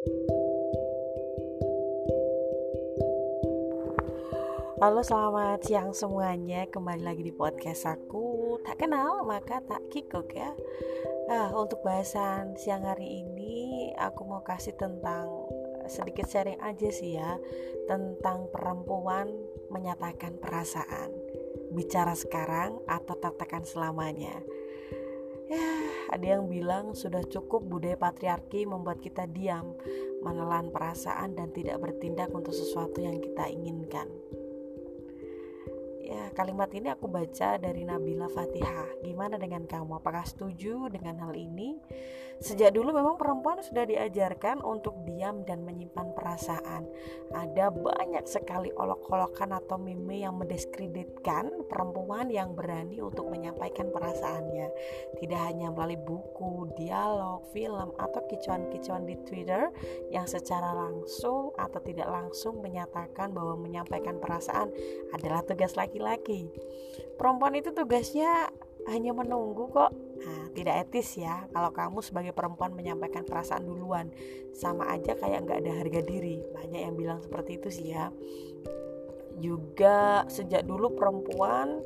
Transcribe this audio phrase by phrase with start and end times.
[0.00, 0.16] Halo
[5.04, 6.64] selamat siang semuanya.
[6.72, 8.56] Kembali lagi di podcast aku.
[8.64, 10.56] Tak kenal maka tak kikuk ya.
[11.28, 15.28] Nah untuk bahasan siang hari ini Aku mau kasih tentang
[15.84, 17.36] Sedikit sharing aja sih ya
[17.84, 19.28] Tentang perempuan
[19.68, 21.12] menyatakan perasaan.
[21.76, 24.40] Bicara sekarang atau katakan selamanya
[25.50, 25.66] Ya,
[26.14, 29.74] ada yang bilang sudah cukup budaya patriarki membuat kita diam,
[30.22, 34.06] menelan perasaan dan tidak bertindak untuk sesuatu yang kita inginkan.
[36.06, 39.02] Ya, kalimat ini aku baca dari Nabila Fatihah.
[39.02, 39.98] Gimana dengan kamu?
[39.98, 41.74] Apakah setuju dengan hal ini?
[42.40, 46.88] Sejak dulu memang perempuan sudah diajarkan untuk diam dan menyimpan perasaan.
[47.36, 54.72] Ada banyak sekali olok-olokan atau meme yang mendiskreditkan perempuan yang berani untuk menyampaikan perasaannya.
[55.20, 59.68] Tidak hanya melalui buku, dialog, film, atau kicauan-kicauan di Twitter
[60.08, 64.72] yang secara langsung atau tidak langsung menyatakan bahwa menyampaikan perasaan
[65.12, 66.48] adalah tugas laki-laki.
[67.20, 68.48] Perempuan itu tugasnya
[68.88, 69.92] hanya menunggu kok.
[70.20, 74.12] Nah, tidak etis ya kalau kamu sebagai perempuan menyampaikan perasaan duluan.
[74.52, 76.40] Sama aja kayak nggak ada harga diri.
[76.52, 78.12] Banyak yang bilang seperti itu sih ya.
[79.40, 81.80] Juga sejak dulu perempuan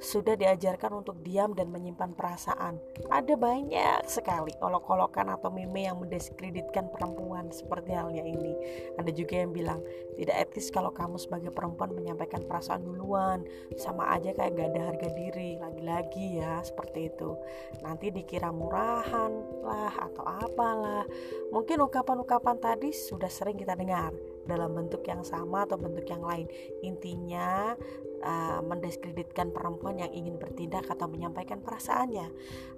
[0.00, 2.80] sudah diajarkan untuk diam dan menyimpan perasaan.
[3.12, 8.56] Ada banyak sekali olok-olokan atau meme yang mendiskreditkan perempuan seperti halnya ini.
[8.96, 9.80] Ada juga yang bilang
[10.16, 13.44] tidak etis kalau kamu sebagai perempuan menyampaikan perasaan duluan,
[13.76, 15.60] sama aja kayak gak ada harga diri.
[15.60, 17.36] Lagi-lagi ya seperti itu.
[17.84, 21.04] Nanti dikira murahan lah atau apalah.
[21.52, 24.16] Mungkin ucapan-ucapan tadi sudah sering kita dengar
[24.50, 26.50] dalam bentuk yang sama atau bentuk yang lain.
[26.82, 27.78] Intinya
[28.26, 32.26] uh, mendiskreditkan perempuan yang ingin bertindak atau menyampaikan perasaannya.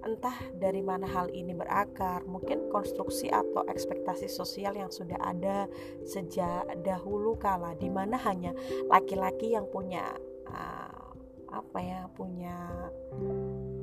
[0.04, 5.66] Entah dari mana hal ini berakar, mungkin konstruksi atau ekspektasi sosial yang sudah ada
[6.04, 8.52] sejak dahulu kala di mana hanya
[8.92, 10.04] laki-laki yang punya
[10.52, 11.08] uh,
[11.52, 12.56] apa ya, punya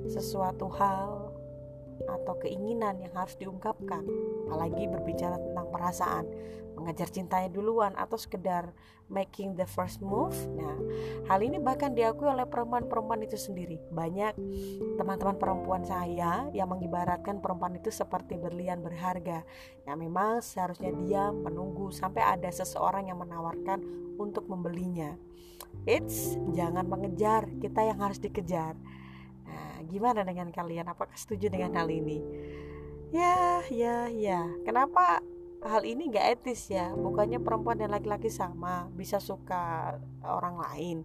[0.09, 1.29] sesuatu hal
[2.07, 4.05] atau keinginan yang harus diungkapkan.
[4.47, 6.25] Apalagi berbicara tentang perasaan
[6.79, 8.71] mengejar cintanya duluan atau sekedar
[9.11, 10.33] making the first move.
[10.55, 10.79] Nah
[11.27, 13.75] hal ini bahkan diakui oleh perempuan-perempuan itu sendiri.
[13.91, 14.39] Banyak
[14.95, 19.43] teman-teman perempuan saya yang mengibaratkan perempuan itu seperti berlian berharga.
[19.83, 23.83] Yang memang seharusnya dia menunggu sampai ada seseorang yang menawarkan
[24.15, 25.19] untuk membelinya.
[25.83, 27.49] It's jangan mengejar.
[27.59, 28.79] Kita yang harus dikejar
[29.89, 30.87] gimana dengan kalian?
[30.91, 32.21] Apakah setuju dengan hal ini?
[33.09, 34.45] Ya, ya, ya.
[34.61, 35.25] Kenapa
[35.65, 36.93] hal ini gak etis ya?
[36.93, 40.97] Bukannya perempuan dan laki-laki sama, bisa suka orang lain.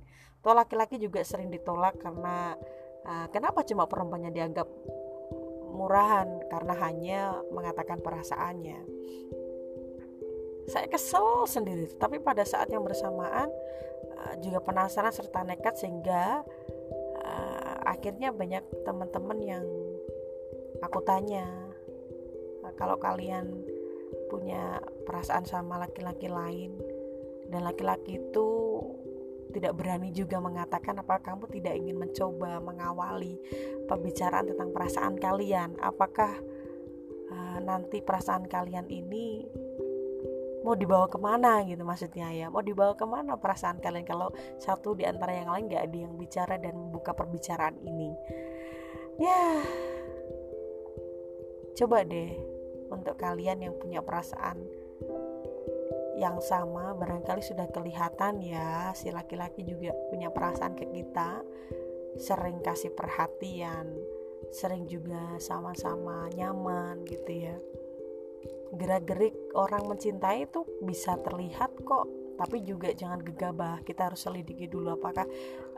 [0.44, 2.52] Toh laki-laki juga sering ditolak karena
[3.08, 4.68] uh, kenapa cuma perempuannya dianggap
[5.74, 8.78] murahan karena hanya mengatakan perasaannya.
[10.64, 13.48] Saya kesel sendiri, tapi pada saat yang bersamaan
[14.20, 16.44] uh, juga penasaran serta nekat sehingga
[17.84, 19.64] akhirnya banyak teman-teman yang
[20.84, 21.48] aku tanya
[22.60, 23.64] nah, kalau kalian
[24.28, 26.76] punya perasaan sama laki-laki lain
[27.48, 28.48] dan laki-laki itu
[29.54, 33.38] tidak berani juga mengatakan apa kamu tidak ingin mencoba mengawali
[33.86, 36.34] pembicaraan tentang perasaan kalian apakah
[37.30, 39.46] uh, nanti perasaan kalian ini
[40.64, 42.48] mau dibawa ke mana gitu maksudnya ya.
[42.48, 46.16] Mau dibawa ke mana perasaan kalian kalau satu di antara yang lain gak ada yang
[46.16, 48.10] bicara dan membuka perbicaraan ini.
[49.20, 49.60] Ya.
[51.76, 52.32] Coba deh
[52.88, 54.64] untuk kalian yang punya perasaan
[56.14, 61.44] yang sama barangkali sudah kelihatan ya si laki-laki juga punya perasaan ke kita.
[62.14, 63.90] Sering kasih perhatian
[64.54, 67.56] sering juga sama-sama nyaman gitu ya
[68.74, 72.06] gerak-gerik orang mencintai itu bisa terlihat kok.
[72.34, 75.26] Tapi juga jangan gegabah kita harus selidiki dulu apakah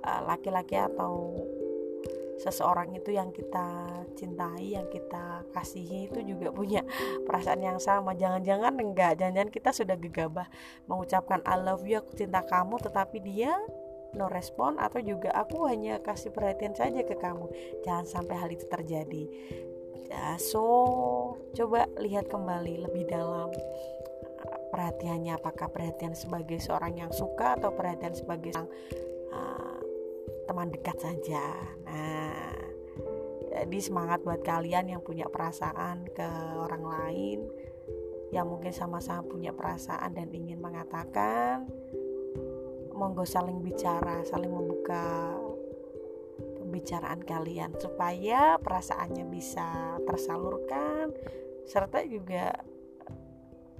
[0.01, 1.37] eh, laki-laki uh, atau
[2.37, 6.85] seseorang itu yang kita cintai yang kita kasihi itu juga punya
[7.27, 8.13] perasaan yang sama.
[8.13, 10.49] Jangan-jangan enggak jangan-jangan kita sudah gegabah
[10.89, 13.57] mengucapkan I love you aku cinta kamu tetapi dia
[14.17, 17.53] no respon atau juga aku hanya kasih perhatian saja ke kamu.
[17.85, 19.29] Jangan sampai hal itu terjadi
[20.09, 20.63] ya, so
[21.57, 23.49] coba lihat kembali lebih dalam.
[24.71, 28.71] Perhatiannya apakah perhatian sebagai seorang yang suka atau perhatian sebagai seorang
[29.33, 29.81] uh,
[30.45, 31.45] teman dekat saja?
[31.89, 32.57] Nah
[33.57, 36.29] jadi semangat buat kalian yang punya perasaan ke
[36.61, 37.39] orang lain
[38.35, 41.65] yang mungkin sama-sama punya perasaan dan ingin mengatakan
[42.93, 45.37] monggo saling bicara saling membuka
[46.77, 51.09] pembicaraan kalian supaya perasaannya bisa tersalurkan
[51.65, 52.53] serta juga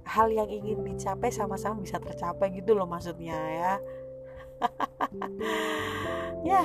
[0.01, 3.73] hal yang ingin dicapai sama-sama bisa tercapai gitu loh maksudnya ya.
[6.45, 6.63] Ya.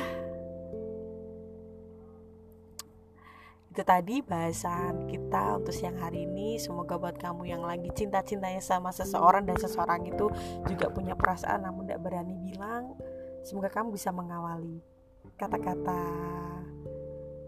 [3.69, 6.61] Itu tadi bahasan kita untuk siang hari ini.
[6.61, 10.33] Semoga buat kamu yang lagi cinta-cintanya sama seseorang dan seseorang itu
[10.69, 12.97] juga punya perasaan namun tidak berani bilang
[13.43, 14.92] semoga kamu bisa mengawali
[15.37, 16.05] kata-kata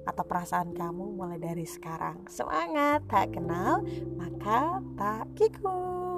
[0.04, 2.28] atau perasaan kamu mulai dari sekarang.
[2.28, 3.80] Semangat tak kenal
[4.20, 6.13] maka tak kikuk